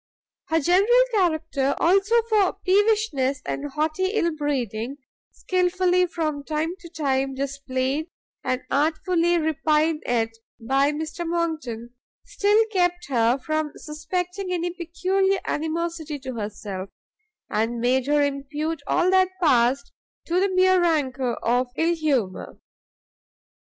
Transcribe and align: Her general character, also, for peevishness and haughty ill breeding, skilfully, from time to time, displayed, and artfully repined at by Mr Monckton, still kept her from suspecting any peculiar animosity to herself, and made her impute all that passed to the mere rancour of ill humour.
Her 0.47 0.59
general 0.59 1.03
character, 1.13 1.75
also, 1.79 2.23
for 2.27 2.53
peevishness 2.65 3.39
and 3.45 3.69
haughty 3.69 4.07
ill 4.13 4.35
breeding, 4.35 4.97
skilfully, 5.31 6.07
from 6.07 6.43
time 6.43 6.75
to 6.79 6.89
time, 6.89 7.35
displayed, 7.35 8.07
and 8.43 8.63
artfully 8.71 9.37
repined 9.37 10.01
at 10.07 10.31
by 10.59 10.91
Mr 10.91 11.23
Monckton, 11.27 11.91
still 12.25 12.65
kept 12.71 13.09
her 13.09 13.37
from 13.37 13.73
suspecting 13.75 14.51
any 14.51 14.71
peculiar 14.73 15.37
animosity 15.45 16.17
to 16.17 16.33
herself, 16.33 16.89
and 17.51 17.79
made 17.79 18.07
her 18.07 18.23
impute 18.23 18.81
all 18.87 19.11
that 19.11 19.29
passed 19.39 19.91
to 20.25 20.39
the 20.39 20.49
mere 20.49 20.81
rancour 20.81 21.33
of 21.45 21.67
ill 21.77 21.93
humour. 21.95 22.57